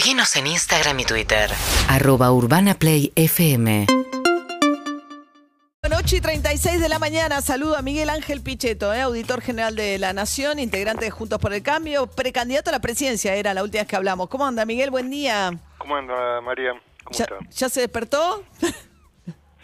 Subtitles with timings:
[0.00, 1.50] Seguinos en Instagram y Twitter.
[1.86, 3.84] Arroba Urbana Play FM.
[5.94, 9.98] 8 y 36 de la mañana, saludo a Miguel Ángel Pichetto, eh, auditor general de
[9.98, 13.82] la Nación, integrante de Juntos por el Cambio, precandidato a la presidencia, era la última
[13.82, 14.30] vez que hablamos.
[14.30, 14.90] ¿Cómo anda, Miguel?
[14.90, 15.52] Buen día.
[15.76, 16.70] ¿Cómo anda, María?
[17.04, 17.36] ¿Cómo ¿Ya, está?
[17.50, 18.42] ya se despertó?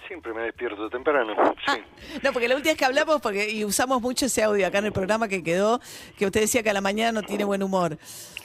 [0.07, 1.35] Siempre me despierto temprano.
[1.67, 1.83] Sí.
[2.23, 4.87] No, porque la última vez que hablamos, porque y usamos mucho ese audio acá en
[4.87, 5.81] el programa que quedó,
[6.19, 7.99] que usted decía que a la mañana no tiene buen humor.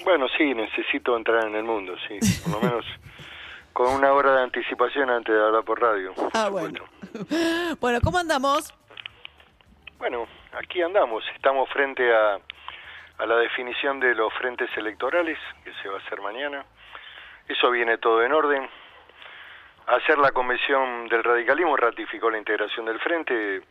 [0.03, 2.17] Bueno, sí, necesito entrar en el mundo, sí.
[2.43, 2.85] Por lo menos
[3.73, 6.13] con una hora de anticipación antes de hablar por radio.
[6.13, 6.83] por Ah, supuesto.
[7.29, 7.77] bueno.
[7.79, 8.73] Bueno, ¿cómo andamos?
[9.97, 11.23] Bueno, aquí andamos.
[11.35, 12.39] Estamos frente a,
[13.19, 16.65] a la definición de los frentes electorales, que se va a hacer mañana.
[17.47, 18.67] Eso viene todo en orden.
[19.87, 23.61] Ayer la Convención del Radicalismo ratificó la integración del frente.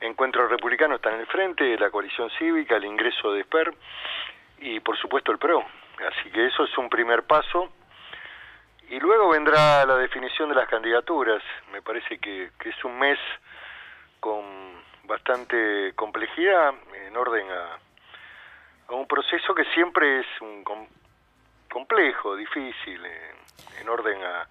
[0.00, 3.72] Encuentro Republicano está en el frente, la coalición cívica, el ingreso de SPER
[4.58, 5.64] y por supuesto el PRO.
[6.08, 7.72] Así que eso es un primer paso.
[8.88, 11.42] Y luego vendrá la definición de las candidaturas.
[11.72, 13.18] Me parece que, es un mes
[14.20, 16.74] con bastante complejidad
[17.06, 17.78] en orden a,
[18.88, 20.88] a un proceso que siempre es un com-
[21.70, 23.32] complejo, difícil, eh,
[23.80, 24.46] en orden a,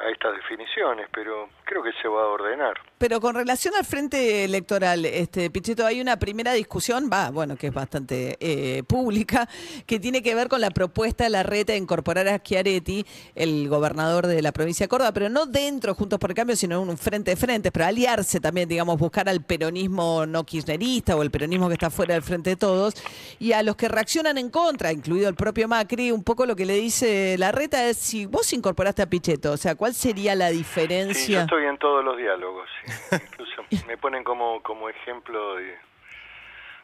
[0.00, 2.74] a estas definiciones, pero creo que se va a ordenar.
[2.98, 7.68] Pero con relación al frente electoral, este Pichetto, hay una primera discusión, va, bueno, que
[7.68, 9.48] es bastante eh, pública,
[9.86, 13.68] que tiene que ver con la propuesta de la red de incorporar a Schiaretti, el
[13.68, 16.88] gobernador de la provincia de Córdoba, pero no dentro, Juntos por el Cambio, sino en
[16.88, 21.30] un frente de frentes, pero aliarse también, digamos, buscar al peronismo no kirchnerista o el
[21.30, 22.94] peronismo que está fuera del frente de todos,
[23.38, 26.66] y a los que reaccionan en contra, incluido el propio Macri, un poco lo que
[26.66, 30.48] le dice la reta es si vos incorporaste a Pichetto, o sea, ¿cuál sería la
[30.48, 31.40] Sí, yo diferencia?
[31.42, 32.68] estoy en todos los diálogos.
[33.12, 35.78] Incluso me ponen como, como ejemplo de...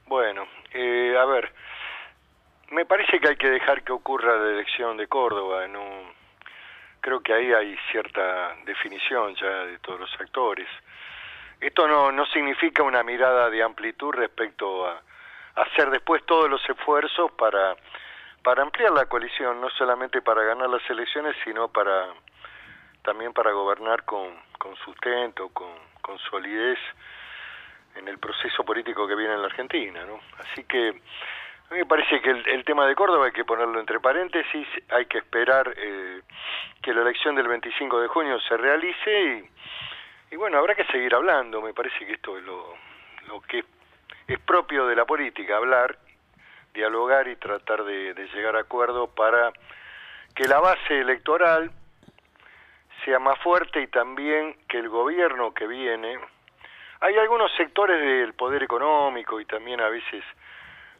[0.06, 1.52] Bueno, eh, a ver,
[2.70, 5.66] me parece que hay que dejar que ocurra la elección de Córdoba.
[5.66, 5.82] No,
[7.00, 10.68] creo que ahí hay cierta definición ya de todos los actores.
[11.60, 15.00] Esto no, no significa una mirada de amplitud respecto a,
[15.56, 17.76] a hacer después todos los esfuerzos para,
[18.42, 22.08] para ampliar la coalición, no solamente para ganar las elecciones, sino para
[23.06, 25.70] también para gobernar con, con sustento, con,
[26.02, 26.78] con solidez
[27.94, 30.18] en el proceso político que viene en la Argentina, ¿no?
[30.38, 34.00] Así que a mí me parece que el, tema de Córdoba hay que ponerlo entre
[34.00, 36.20] paréntesis, hay que esperar eh,
[36.82, 39.22] que la elección del 25 de junio se realice
[40.30, 42.74] y, y bueno, habrá que seguir hablando, me parece que esto es lo,
[43.28, 43.64] lo que
[44.26, 45.96] es propio de la política, hablar,
[46.74, 49.52] dialogar y tratar de llegar a acuerdos para
[50.34, 51.70] que la base electoral
[53.06, 56.18] sea más fuerte y también que el gobierno que viene,
[57.00, 60.24] hay algunos sectores del poder económico y también a veces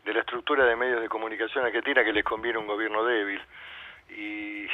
[0.04, 3.42] de la estructura de medios de comunicación argentina que les conviene un gobierno débil
[4.10, 4.68] y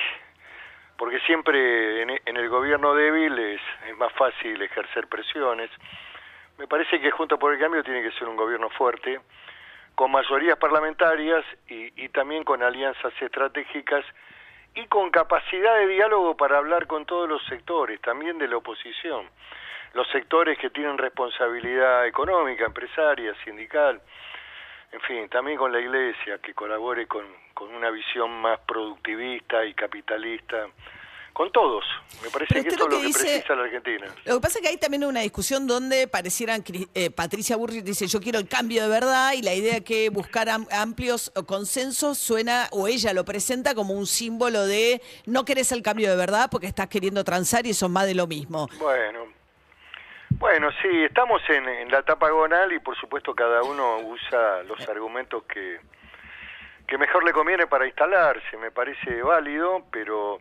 [0.98, 3.60] porque siempre en, el gobierno débil es,
[3.97, 5.70] más fácil ejercer presiones.
[6.59, 9.20] Me parece que Junto por el Cambio tiene que ser un gobierno fuerte,
[9.94, 14.04] con mayorías parlamentarias y también con alianzas estratégicas
[14.74, 19.28] y con capacidad de diálogo para hablar con todos los sectores, también de la oposición,
[19.94, 24.00] los sectores que tienen responsabilidad económica, empresaria, sindical,
[24.92, 27.24] en fin, también con la iglesia, que colabore con,
[27.54, 30.68] con una visión más productivista y capitalista,
[31.32, 31.84] con todos.
[32.22, 34.06] Me parece Pero que esto lo es lo que dice- precisa la Argentina.
[34.25, 36.62] Lo que pasa es que hay también una discusión donde parecieran,
[36.94, 40.48] eh, Patricia Burrich dice, yo quiero el cambio de verdad y la idea que buscar
[40.48, 45.82] am- amplios consensos suena, o ella lo presenta como un símbolo de no querés el
[45.82, 48.69] cambio de verdad porque estás queriendo transar y eso es más de lo mismo.
[48.78, 49.26] Bueno,
[50.38, 54.81] bueno, sí, estamos en, en la etapa gonal y por supuesto cada uno usa los
[54.88, 55.78] argumentos que,
[56.87, 60.41] que mejor le conviene para instalarse, me parece válido, pero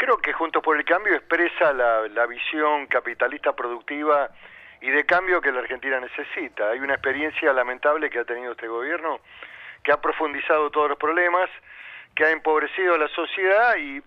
[0.00, 4.30] creo que Juntos por el Cambio expresa la, la visión capitalista productiva
[4.80, 6.70] y de cambio que la Argentina necesita.
[6.70, 9.20] Hay una experiencia lamentable que ha tenido este gobierno,
[9.84, 11.50] que ha profundizado todos los problemas,
[12.14, 14.02] que ha empobrecido a la sociedad y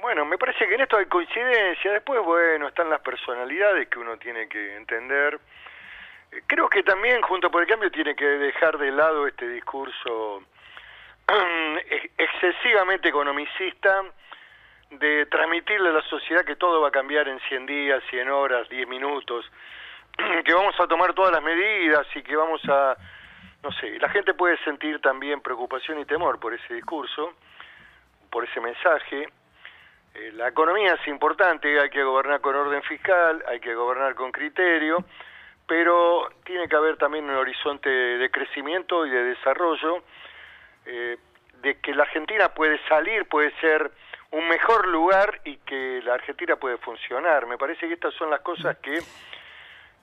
[0.00, 1.90] bueno, me parece que en esto hay coincidencia.
[1.90, 5.40] Después, bueno, están las personalidades que uno tiene que entender.
[6.46, 10.44] Creo que también, junto por el cambio, tiene que dejar de lado este discurso
[11.90, 14.04] ex- excesivamente economicista
[14.90, 18.68] de transmitirle a la sociedad que todo va a cambiar en 100 días, 100 horas,
[18.68, 19.50] 10 minutos,
[20.44, 22.96] que vamos a tomar todas las medidas y que vamos a,
[23.62, 27.34] no sé, la gente puede sentir también preocupación y temor por ese discurso,
[28.30, 29.28] por ese mensaje.
[30.14, 34.32] Eh, la economía es importante, hay que gobernar con orden fiscal, hay que gobernar con
[34.32, 35.04] criterio,
[35.68, 40.02] pero tiene que haber también un horizonte de crecimiento y de desarrollo.
[40.86, 41.16] Eh,
[41.62, 43.90] de que la Argentina puede salir, puede ser
[44.32, 47.46] un mejor lugar y que la Argentina puede funcionar.
[47.46, 48.98] Me parece que estas son las cosas que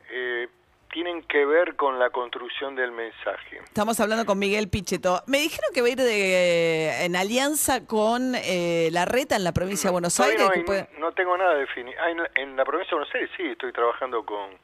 [0.10, 0.48] eh,
[0.92, 3.60] tienen que ver con la construcción del mensaje.
[3.64, 5.22] Estamos hablando con Miguel Pichetto.
[5.28, 9.52] Me dijeron que va a ir de, en alianza con eh, la reta en la
[9.54, 10.42] provincia de Buenos Aires.
[10.42, 11.98] No, que hay- puede- no tengo nada definido.
[12.02, 14.58] Ah, en, la- en la provincia de Buenos Aires sí, estoy trabajando con,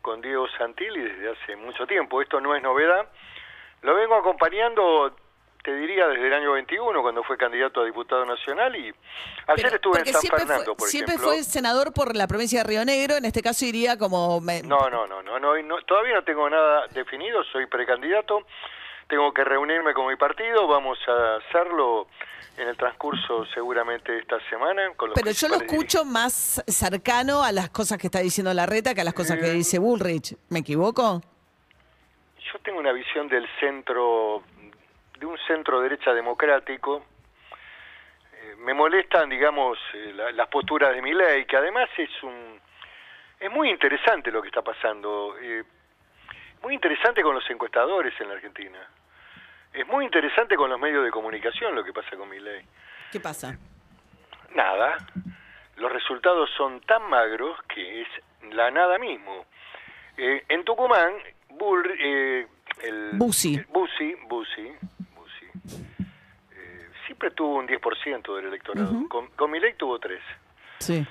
[0.00, 2.20] con Diego Santilli desde hace mucho tiempo.
[2.22, 3.06] Esto no es novedad.
[3.82, 5.14] Lo vengo acompañando,
[5.62, 8.74] te diría, desde el año 21, cuando fue candidato a diputado nacional.
[8.74, 8.94] Y ayer
[9.46, 11.32] Pero- estuve en San Fernando, fue, por siempre ejemplo.
[11.32, 14.40] fue senador por la provincia de Río Negro, en este caso iría como...
[14.40, 18.44] me- No, no, no, no, no, no, todavía no tengo nada definido, soy precandidato,
[19.08, 22.08] tengo que reunirme con mi partido, vamos a hacerlo
[22.56, 24.82] en el transcurso seguramente de esta semana.
[24.96, 28.66] Con los Pero yo lo escucho más cercano a las cosas que está diciendo la
[28.66, 30.36] reta que a las cosas que Eh, dice Bullrich.
[30.50, 31.22] ¿Me equivoco?
[32.52, 34.42] Yo tengo una visión del centro,
[35.22, 37.04] de un centro derecha democrático.
[38.34, 42.58] Eh, me molestan, digamos, eh, la- las posturas de mi ley, que además es un,
[43.38, 45.36] es muy interesante lo que está pasando.
[45.40, 45.62] eh,
[46.62, 48.78] muy interesante con los encuestadores en la Argentina.
[49.72, 52.62] Es muy interesante con los medios de comunicación lo que pasa con mi ley.
[53.10, 53.56] ¿Qué pasa?
[54.54, 54.96] Nada.
[55.76, 58.08] Los resultados son tan magros que es
[58.54, 59.44] la nada mismo.
[60.16, 61.12] Eh, en Tucumán,
[61.50, 62.46] Bull, eh,
[62.84, 63.10] el,
[63.68, 64.66] Bussi, Bussi,
[66.52, 66.88] eh,
[67.22, 69.08] siempre tuvo un 10% del electorado.
[69.08, 70.20] Con, con mi ley tuvo 3.
[70.78, 70.94] Sí.
[70.94, 71.06] Bueno,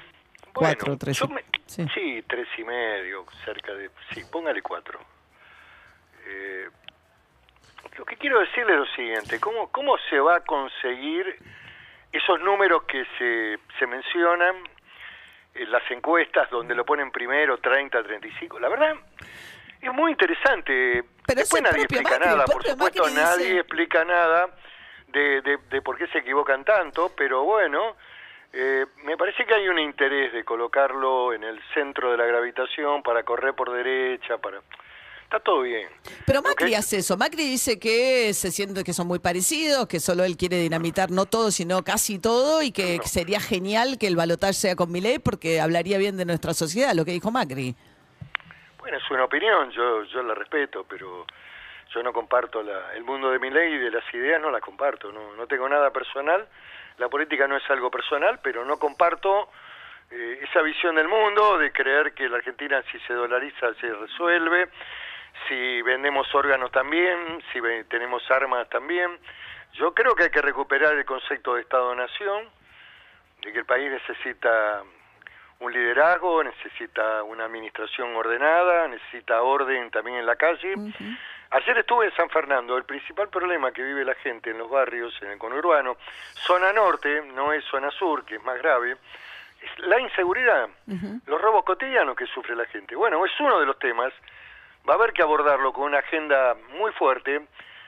[0.53, 1.17] Cuatro, tres.
[1.17, 1.85] yo me- sí.
[1.93, 3.89] sí, tres y medio, cerca de...
[4.13, 4.99] Sí, póngale cuatro.
[6.27, 6.67] Eh,
[7.97, 11.37] lo que quiero decirle es lo siguiente, ¿cómo, cómo se va a conseguir
[12.11, 14.57] esos números que se, se mencionan
[15.55, 18.59] en las encuestas donde lo ponen primero, 30, 35?
[18.59, 18.95] La verdad,
[19.79, 21.03] es muy interesante.
[21.25, 24.49] Pero es Después nadie explica Macri, nada, por supuesto Macri dice- nadie explica nada
[25.11, 27.95] de, de, de por qué se equivocan tanto, pero bueno,
[28.53, 33.01] eh, me parece que hay un interés de colocarlo en el centro de la gravitación
[33.03, 34.61] para correr por derecha, para...
[35.23, 35.87] Está todo bien.
[36.25, 37.15] Pero Macri hace eso.
[37.15, 41.25] Macri dice que se siente que son muy parecidos, que solo él quiere dinamitar no
[41.25, 43.03] todo, sino casi todo, y que No.
[43.03, 47.05] sería genial que el balotaje sea con Milei porque hablaría bien de nuestra sociedad, lo
[47.05, 47.73] que dijo Macri.
[48.79, 51.25] Bueno, es una opinión, yo, yo la respeto, pero
[51.93, 54.61] yo no comparto la, el mundo de mi ley y de las ideas, no las
[54.61, 56.47] comparto, no, no tengo nada personal,
[56.97, 59.49] la política no es algo personal, pero no comparto
[60.09, 64.69] eh, esa visión del mundo de creer que la Argentina si se dolariza se resuelve,
[65.47, 69.17] si vendemos órganos también, si ve- tenemos armas también.
[69.73, 72.49] Yo creo que hay que recuperar el concepto de Estado-Nación,
[73.41, 74.83] de que el país necesita
[75.59, 80.73] un liderazgo, necesita una administración ordenada, necesita orden también en la calle.
[81.53, 85.13] Ayer estuve en San Fernando, el principal problema que vive la gente en los barrios,
[85.21, 85.97] en el conurbano,
[86.33, 88.95] zona norte, no es zona sur, que es más grave,
[89.61, 90.69] es la inseguridad,
[91.25, 92.95] los robos cotidianos que sufre la gente.
[92.95, 94.13] Bueno, es uno de los temas,
[94.89, 97.45] va a haber que abordarlo con una agenda muy fuerte,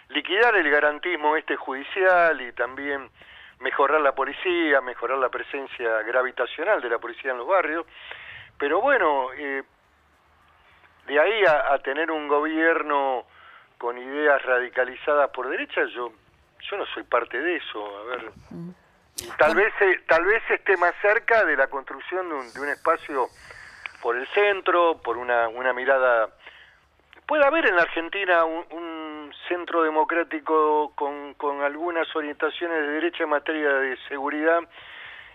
[0.10, 3.10] liquidar el garantismo este judicial y también
[3.60, 7.86] mejorar la policía, mejorar la presencia gravitacional de la policía en los barrios,
[8.58, 9.64] pero bueno, eh,
[11.08, 13.26] de ahí a, a tener un gobierno
[13.84, 16.14] con ideas radicalizadas por derecha, yo
[16.72, 18.32] yo no soy parte de eso, a ver.
[19.38, 22.70] Tal vez eh, tal vez esté más cerca de la construcción de un, de un
[22.70, 23.28] espacio
[24.02, 26.30] por el centro, por una, una mirada
[27.28, 33.24] puede haber en la Argentina un, un centro democrático con, con algunas orientaciones de derecha
[33.24, 34.62] en materia de seguridad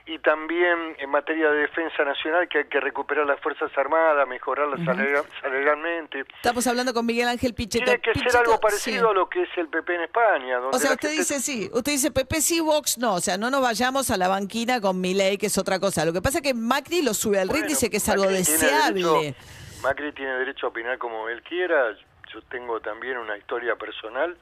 [0.08, 4.80] y también en materia de defensa nacional que hay que recuperar las Fuerzas Armadas, mejorarlas
[5.42, 6.24] salarialmente.
[6.36, 7.84] Estamos hablando con Miguel Ángel Pichetto.
[7.84, 8.58] Tiene que Pichetto, ser algo sí.
[8.62, 10.56] parecido a lo que es el PP en España.
[10.58, 13.36] Donde O sea, usted gente- dice sí, usted dice PP sí, Vox no, o sea,
[13.36, 16.04] no nos vayamos a la banquina con Milei, que es otra cosa.
[16.06, 18.24] Lo que pasa es que Macri lo sube al ring, Bueno, dice que es algo
[18.24, 19.02] Macri tiene deseable.
[19.02, 19.36] derecho-
[19.82, 21.94] Macri tiene derecho a opinar como él quiera.
[22.32, 24.36] Yo tengo también una historia personal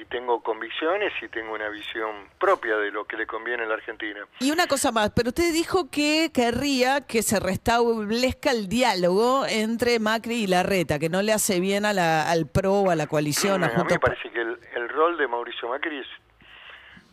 [0.00, 3.74] y tengo convicciones y tengo una visión propia de lo que le conviene a la
[3.74, 4.20] Argentina.
[4.40, 9.98] Y una cosa más, pero usted dijo que querría que se restablezca el diálogo entre
[9.98, 13.06] Macri y Larreta, que no le hace bien a la, al PRO o a la
[13.06, 13.64] coalición.
[13.64, 16.06] a a mí me parece que el, el rol de Mauricio Macri es-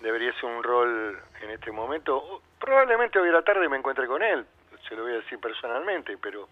[0.02, 2.42] debería ser un rol en este momento.
[2.60, 4.46] Probablemente hoy a la tarde me encuentre con él,
[4.88, 6.48] se lo voy a decir personalmente, pero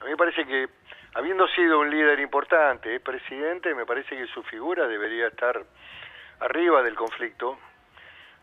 [0.00, 0.68] a mí me parece que
[1.16, 5.62] habiendo sido un líder importante, es presidente, me parece que su figura debería estar
[6.40, 7.58] arriba del conflicto,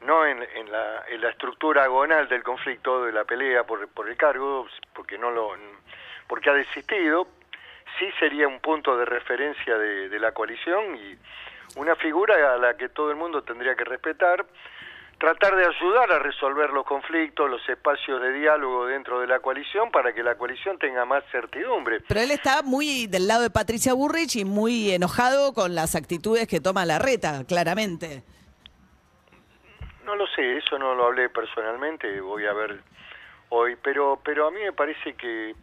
[0.01, 4.09] no en, en la, en la estructura agonal del conflicto, de la pelea por, por
[4.09, 5.51] el cargo, porque no lo
[6.27, 7.27] porque ha desistido,
[7.99, 11.15] sí sería un punto de referencia de, de la coalición y
[11.75, 14.45] una figura a la que todo el mundo tendría que respetar,
[15.23, 19.89] tratar de ayudar a resolver los conflictos, los espacios de diálogo dentro de la coalición
[19.89, 22.01] para que la coalición tenga más certidumbre.
[22.09, 26.45] Pero él está muy del lado de Patricia Burrich y muy enojado con las actitudes
[26.45, 28.21] que toma la reta, claramente.
[30.03, 32.81] No lo sé, eso no lo hablé personalmente, voy a ver
[33.47, 35.55] hoy, pero pero a mí me parece que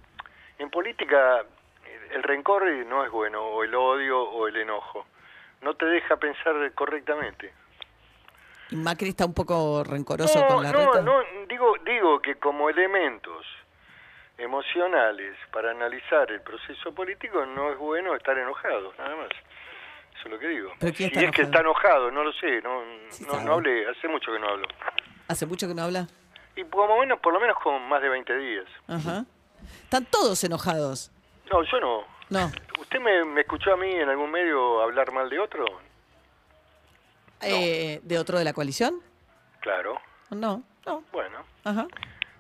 [0.59, 1.45] en política
[2.15, 5.05] el rencor no es bueno, o el odio o el enojo.
[5.61, 7.53] No te deja pensar correctamente.
[8.71, 11.03] Y Macri está un poco rencoroso No, con la no, reta.
[11.03, 13.45] no, digo, digo que como elementos
[14.39, 19.29] emocionales para analizar el proceso político no es bueno estar enojado, nada más.
[20.15, 20.73] Eso es lo que digo.
[20.79, 21.51] ¿Pero quién si está es que enojado?
[21.51, 24.69] está enojado, no lo sé, no, Sí, no, hablé, hace mucho que no hablo.
[25.29, 26.07] Hace mucho que no habla.
[26.57, 28.65] Y por lo menos, por lo menos con más de 20 días.
[28.89, 29.25] Ajá.
[29.85, 31.11] Están todos enojados.
[31.51, 32.05] No, yo no.
[32.29, 32.51] No.
[32.81, 35.65] ¿Usted me, me escuchó a mí en algún medio hablar mal de otro?
[37.43, 39.01] Eh, ¿De otro de la coalición?
[39.61, 39.99] Claro.
[40.31, 41.05] No, no.
[41.13, 41.87] Bueno, Ajá.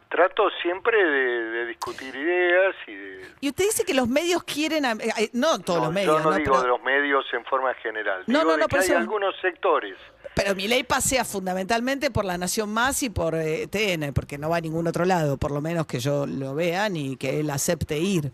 [0.08, 1.10] trato siempre de,
[1.50, 3.26] de discutir ideas y de...
[3.40, 6.24] Y usted dice que los medios quieren, a- eh, no todos no, los medios, yo
[6.24, 6.36] no, ¿no?
[6.36, 8.24] digo pero, de los medios en forma general.
[8.26, 9.96] No, digo no, de no, que hay eso- algunos sectores.
[10.34, 14.48] pero mi ley pasea fundamentalmente por La Nación Más y por eh, TN, porque no
[14.50, 17.50] va a ningún otro lado, por lo menos que yo lo vea ni que él
[17.50, 18.32] acepte ir.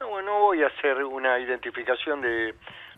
[0.00, 2.54] No, no voy a hacer una identificación de...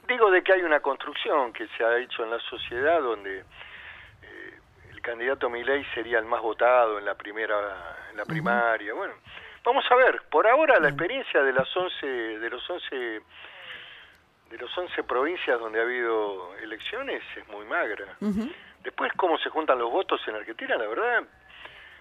[0.09, 4.59] Digo de que hay una construcción que se ha hecho en la sociedad donde eh,
[4.91, 8.95] el candidato Milei sería el más votado en la primera en la primaria.
[8.95, 9.13] Bueno,
[9.63, 10.23] vamos a ver.
[10.31, 13.21] Por ahora la experiencia de las 11 de los 11
[14.49, 18.17] de los 11 provincias donde ha habido elecciones es muy magra.
[18.83, 21.25] Después cómo se juntan los votos en Argentina, la verdad,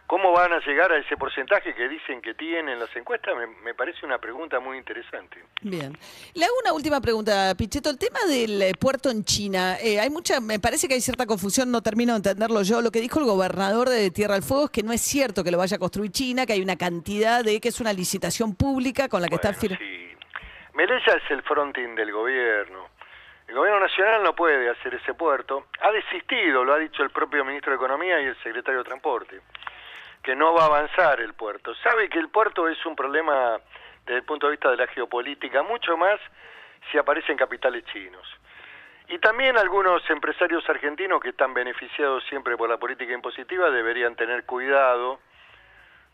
[0.07, 3.73] cómo van a llegar a ese porcentaje que dicen que tienen las encuestas, me, me
[3.73, 5.43] parece una pregunta muy interesante.
[5.61, 5.95] Bien.
[6.33, 7.89] Le hago una última pregunta, Pichetto.
[7.89, 11.25] El tema del eh, puerto en China, eh, hay mucha, me parece que hay cierta
[11.25, 12.81] confusión, no termino de entenderlo yo.
[12.81, 15.51] Lo que dijo el gobernador de Tierra del Fuego es que no es cierto que
[15.51, 19.09] lo vaya a construir China, que hay una cantidad de, que es una licitación pública
[19.09, 19.83] con la que está firmando.
[19.83, 20.07] sí.
[20.73, 22.89] Melella es el fronting del gobierno.
[23.47, 25.67] El gobierno nacional no puede hacer ese puerto.
[25.81, 29.41] Ha desistido, lo ha dicho el propio ministro de Economía y el secretario de Transporte,
[30.27, 31.73] que no va a avanzar el puerto.
[31.75, 33.61] Sabe que el puerto es un problema
[34.05, 36.19] desde el punto de vista de la geopolítica, mucho más
[36.91, 38.27] si aparecen capitales chinos.
[39.07, 44.43] Y también algunos empresarios argentinos que están beneficiados siempre por la política impositiva deberían tener
[44.43, 45.21] cuidado.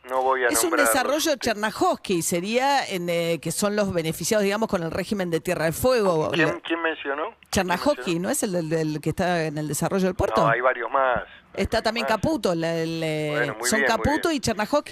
[0.03, 4.69] No voy a Es un desarrollo Chernahovsky, sería en, eh, que son los beneficiados, digamos,
[4.69, 6.29] con el régimen de Tierra del Fuego.
[6.31, 7.33] ¿Quién, quién mencionó?
[7.49, 10.43] Chernahovsky, ¿no es el que está en el desarrollo del puerto?
[10.43, 11.23] No, hay varios más.
[11.53, 12.05] Está también.
[12.05, 14.39] Caputo, la- el, eh, Bueno, son bien, Caputo y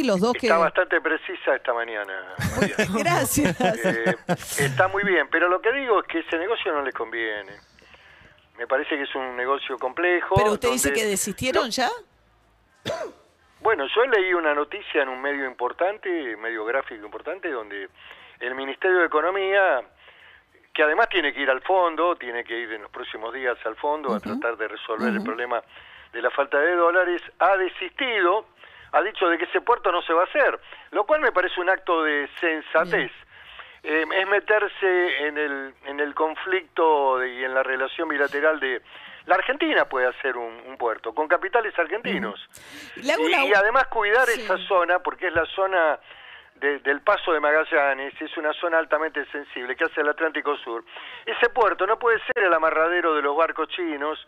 [0.03, 0.47] los dos que...
[0.47, 2.13] Está bastante precisa esta mañana.
[2.97, 3.59] Gracias.
[3.59, 4.15] Eh,
[4.59, 7.51] está muy bien, pero lo que digo es que ese negocio no les conviene.
[8.57, 10.35] Me parece que es un negocio complejo.
[10.35, 11.89] Pero usted dice que desistieron ya.
[13.61, 17.89] Bueno, yo leí una noticia en un medio importante, medio gráfico importante, donde
[18.39, 19.81] el Ministerio de Economía,
[20.73, 23.75] que además tiene que ir al fondo, tiene que ir en los próximos días al
[23.75, 25.61] fondo a tratar de resolver el problema
[26.13, 28.45] de la falta de dólares, ha desistido,
[28.91, 30.59] ha dicho de que ese puerto no se va a hacer,
[30.91, 33.11] lo cual me parece un acto de sensatez.
[33.83, 38.81] Eh, es meterse en el, en el conflicto de- y en la relación bilateral de...
[39.25, 42.39] La Argentina puede hacer un, un puerto con capitales argentinos.
[42.95, 44.41] Y, una- y además cuidar Sí.
[44.41, 45.99] esa zona, porque es la zona
[46.55, 50.83] de- del paso de Magallanes, es una zona altamente sensible que hace el Atlántico Sur.
[51.25, 54.27] Ese puerto no puede ser el amarradero de los barcos chinos,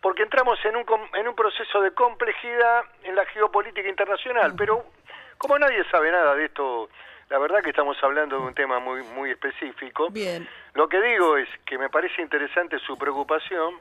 [0.00, 4.54] porque entramos en un, en un proceso de complejidad en la geopolítica internacional.
[4.56, 4.84] Pero
[5.38, 6.88] como nadie sabe nada de esto,
[7.30, 10.10] la verdad que estamos hablando de un tema muy, muy específico.
[10.10, 10.48] Bien.
[10.74, 13.74] Lo que digo es que me parece interesante su preocupación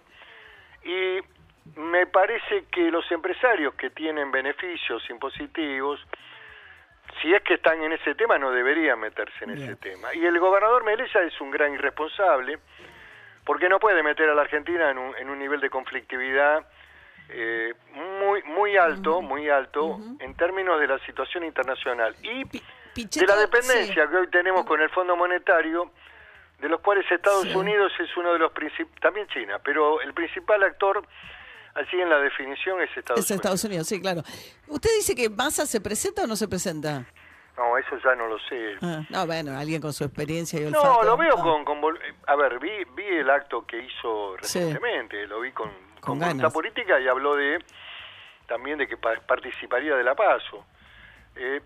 [0.83, 1.19] y
[1.75, 5.99] me parece que los empresarios que tienen beneficios impositivos,
[7.21, 10.13] si es que están en ese tema, no deberían meterse en ese tema.
[10.13, 12.59] Y el gobernador Melella es un gran irresponsable
[13.47, 16.67] porque no puede meter a la Argentina en un, en un nivel de conflictividad
[17.29, 17.73] eh,
[18.19, 24.03] muy muy alto, muy alto en términos de la situación internacional y de la dependencia
[24.03, 24.09] sí.
[24.11, 25.91] que hoy tenemos con el Fondo Monetario,
[26.59, 27.55] de los cuales Estados Sí.
[27.55, 31.05] Unidos es uno de los principales, también China, pero el principal actor
[31.75, 33.31] allí en la definición es Estados Es Unidos.
[33.31, 34.23] Estados Unidos, sí, claro.
[34.67, 37.05] ¿Usted dice que Massa se presenta o no se presenta?
[37.57, 38.75] No, eso ya no lo sé.
[38.83, 41.03] Ah, no, bueno, alguien con su experiencia y No, olfato.
[41.03, 41.41] lo veo Ah.
[41.41, 44.59] con, con vol- A ver, vi, vi el acto que hizo Sí.
[44.59, 47.57] recientemente, lo vi con, con, voluntad política y habló de
[48.47, 50.65] también de que pa- participaría de la PASO.
[51.35, 51.61] Eh,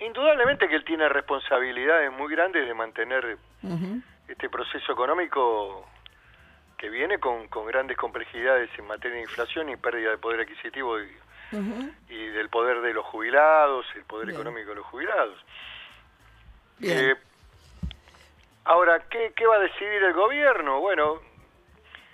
[0.00, 3.38] indudablemente que él tiene responsabilidades muy grandes de mantener
[4.28, 5.86] este proceso económico
[6.76, 10.98] que viene con, con grandes complejidades en materia de inflación y pérdida de poder adquisitivo
[11.00, 11.08] y,
[12.08, 14.40] y del poder de los jubilados, el poder Bien.
[14.40, 15.38] económico de los jubilados.
[16.78, 16.98] Bien.
[17.10, 17.16] Eh,
[18.64, 20.80] ahora, ¿qué, ¿qué va a decidir el gobierno?
[20.80, 21.20] Bueno,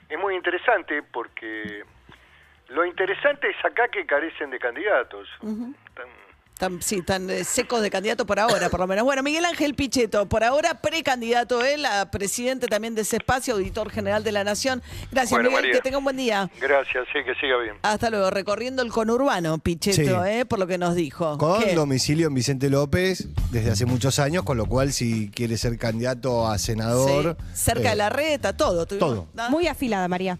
[0.09, 1.85] es muy interesante porque
[2.69, 5.29] lo interesante es acá que carecen de candidatos.
[5.95, 6.26] Tan-
[6.59, 9.05] Tan, sí, tan eh, secos de candidato por ahora, por lo menos.
[9.05, 13.91] Bueno, Miguel Ángel Pichetto, por ahora precandidato él, a presidente también de ese espacio, auditor
[13.91, 14.83] general de la Nación.
[15.13, 15.73] Gracias, Bueno, Miguel, María.
[15.75, 16.51] que tenga un buen día.
[16.59, 17.75] Gracias, sí, que siga bien.
[17.83, 20.31] Hasta luego, recorriendo el conurbano, Pichetto, Sí.
[20.31, 21.37] eh, por lo que nos dijo.
[21.37, 21.75] Con ¿Qué?
[21.75, 26.47] domicilio en Vicente López desde hace muchos años, con lo cual si quiere ser candidato
[26.49, 27.37] a senador...
[27.53, 28.87] Sí, cerca eh, de la reta, todo.
[28.87, 29.29] todo.
[29.35, 29.51] ¿no?
[29.51, 30.39] Muy afilada, María.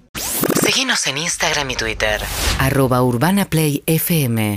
[0.63, 2.23] Seguinos en Instagram y Twitter.
[2.59, 4.57] Arroba Urbana Play FM